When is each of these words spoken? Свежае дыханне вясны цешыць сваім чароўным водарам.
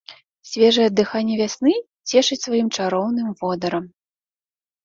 Свежае 0.51 0.85
дыханне 0.99 1.35
вясны 1.41 1.73
цешыць 2.09 2.39
сваім 2.47 2.73
чароўным 2.79 3.27
водарам. 3.43 3.85